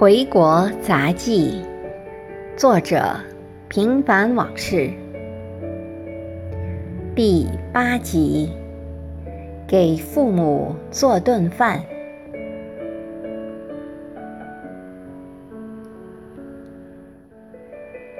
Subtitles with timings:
[0.00, 1.60] 回国杂记，
[2.56, 3.14] 作者
[3.68, 4.88] 平凡往事，
[7.14, 8.48] 第八集，
[9.68, 11.82] 给父母做顿饭。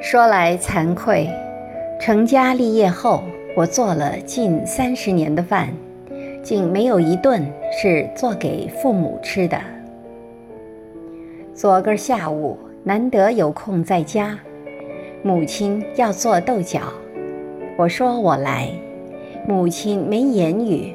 [0.02, 1.30] 说来惭愧，
[1.98, 3.22] 成家立业后，
[3.56, 5.70] 我做了近三十年的饭，
[6.42, 9.58] 竟没有一顿是做给父母吃的。
[11.60, 14.38] 昨个下午难得有空在家，
[15.22, 16.80] 母亲要做豆角，
[17.76, 18.70] 我说我来，
[19.46, 20.94] 母亲没言语，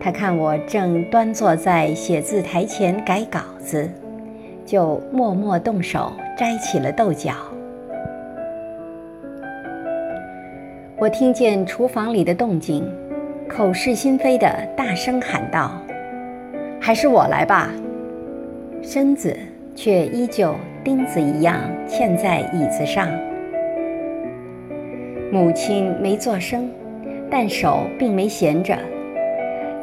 [0.00, 3.90] 她看我正端坐在写字台前改稿子，
[4.64, 7.32] 就默默动手摘起了豆角。
[10.96, 12.88] 我听见厨房里的动静，
[13.48, 15.72] 口是心非的大声喊道
[16.80, 17.72] ：“还是我来吧。”
[18.80, 19.36] 身子。
[19.74, 23.08] 却依旧钉子一样嵌在椅子上。
[25.32, 26.70] 母亲没作声，
[27.30, 28.76] 但手并没闲着。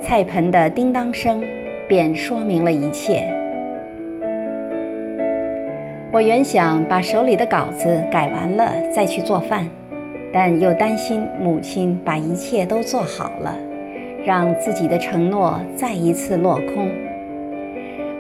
[0.02, 1.44] 菜盆的叮当声
[1.88, 3.32] 便说明了一切。
[6.14, 9.68] 我原想把手里的稿子改完了再去做饭，
[10.34, 13.56] 但又担心母亲把一切都做好了，
[14.26, 16.90] 让自己的承诺再一次落空。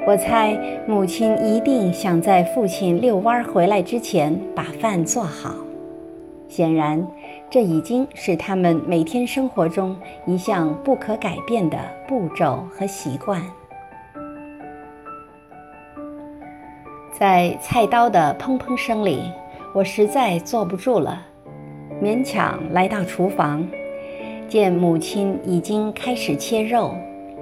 [0.08, 0.58] 我猜
[0.88, 5.54] 母亲一定想在父亲遛弯回来之前把饭做好。
[6.48, 7.08] 显然，
[7.50, 13.42] 这已经是他们每天生活中一项不可改变的步骤和习惯。
[17.18, 19.22] 在菜刀的砰砰声里，
[19.74, 21.22] 我实在坐不住了，
[22.02, 23.66] 勉强来到厨房，
[24.50, 26.94] 见母亲已经开始切肉，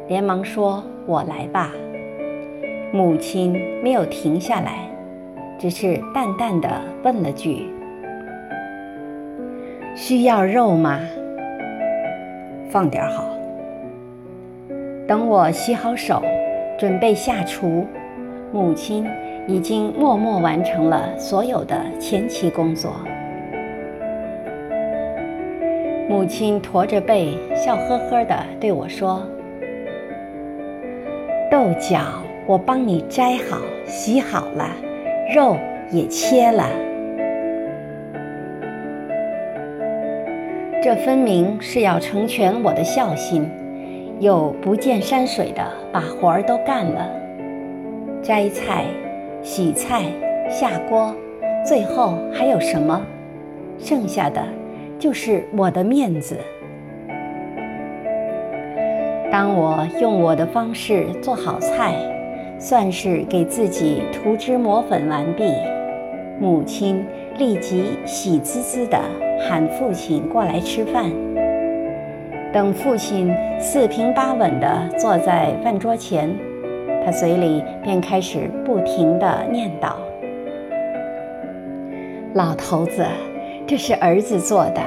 [0.08, 1.72] 连忙说：“我来吧。”
[2.92, 4.90] 母亲没有停下来，
[5.60, 6.68] 只是淡淡的
[7.04, 7.68] 问了句
[9.96, 11.00] ：“需要肉吗？
[12.72, 13.26] 放点好。”
[15.08, 16.24] 等我洗好手，
[16.80, 17.86] 准备下厨，
[18.52, 19.08] 母亲
[19.48, 22.96] 已经默默完成了所有的前期工作。
[26.10, 29.22] 母亲驼着背，笑呵呵地对我说
[31.52, 32.00] ：“豆角。”
[32.50, 34.76] 我帮你摘好、洗好了，
[35.36, 35.56] 肉
[35.92, 36.68] 也切了。
[40.82, 43.48] 这分明是要成全我的孝心，
[44.20, 47.08] 又不见山水的把活儿都干了。
[48.24, 48.86] 摘菜、
[49.44, 50.06] 洗菜、
[50.50, 51.14] 下锅，
[51.64, 53.00] 最后还有什么？
[53.78, 54.44] 剩下的
[54.98, 56.36] 就是我的面子。
[59.32, 61.94] 当我用我的方式做好菜。
[62.60, 65.46] 算是给自己涂脂抹粉完毕，
[66.42, 67.06] 母亲
[67.38, 69.00] 立即喜滋滋地
[69.40, 71.10] 喊父亲过来吃饭。
[72.52, 76.36] 等父亲四平八稳地坐在饭桌前，
[77.06, 79.94] 他嘴里便开始不停地念叨
[82.36, 83.06] ：“老头子，
[83.66, 84.82] 这是儿子做的，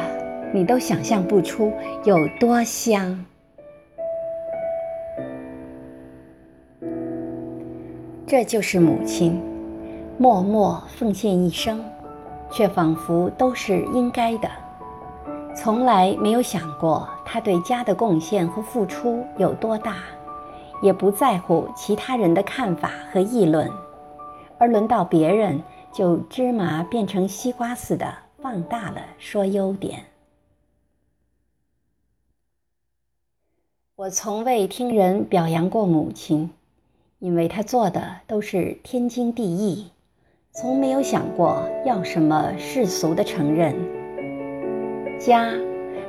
[0.52, 1.72] 你都想象不出
[2.04, 3.24] 有多香。”
[8.32, 9.38] 这就是母亲，
[10.16, 11.84] 默默奉献一生，
[12.50, 14.48] 却仿佛都是应该的。
[15.54, 19.96] 从来没有想过她对家的贡献和付出有多大，
[20.80, 23.70] 也不在乎其他人的看法和议论，
[24.56, 25.62] 而轮到别人，
[25.92, 30.06] 就芝麻变成西瓜似的放大了说优点。
[33.96, 36.48] 我从未听人表扬过母亲。
[37.22, 39.86] 因为他做的都是天经地义，
[40.50, 43.76] 从没有想过要什么世俗的承认。
[45.20, 45.52] 家，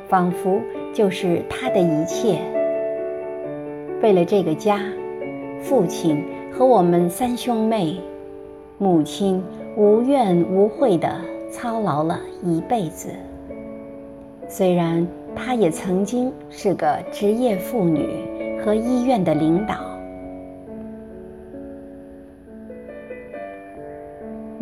[0.08, 0.60] 仿佛
[0.92, 2.40] 就是他的一切。
[4.02, 4.82] 为了这个家，
[5.62, 8.02] 父亲和我们三兄妹，
[8.80, 9.44] 母亲
[9.78, 11.22] 无怨无悔地
[11.52, 13.10] 操劳了一辈子。
[14.48, 18.08] 虽然她也曾经是个职业妇女
[18.66, 19.93] 和医院的领导。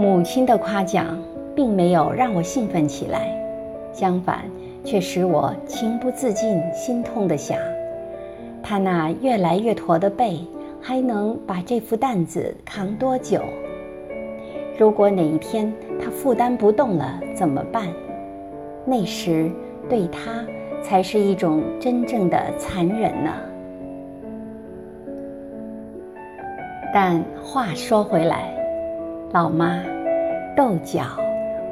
[0.02, 1.16] 母亲的夸奖
[1.56, 3.32] 并没有让我兴奋起来，
[3.94, 4.46] 相反，
[4.84, 7.56] 却使我情不自禁、心痛地想：
[8.64, 10.40] 他那越来越驼的背
[10.82, 13.42] 还能把这副担子扛多久？
[14.76, 15.72] 如果哪一天
[16.04, 17.88] 他负担不动了怎么办？
[18.84, 19.52] 那时
[19.88, 20.44] 对他
[20.82, 23.32] 才是一种真正的残忍呢。
[26.92, 28.60] 但话说回来。
[29.34, 29.82] 老妈，
[30.58, 31.04] 豆角，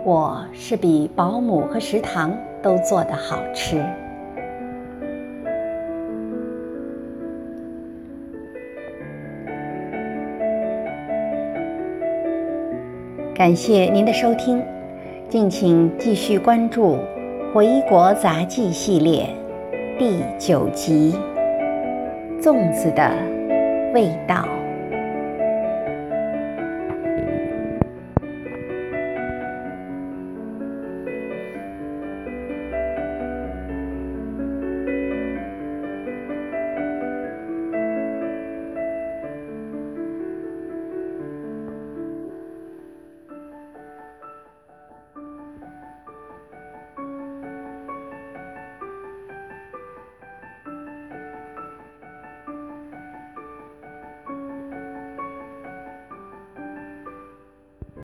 [0.06, 3.84] 我是比保姆和食堂都做的好吃。
[13.36, 14.64] 感谢您的收听，
[15.28, 16.96] 敬请继续关注
[17.54, 19.36] 《回国杂记》系列
[19.98, 21.14] 第九集
[22.42, 23.12] 《粽子的
[23.94, 24.36] 味道》。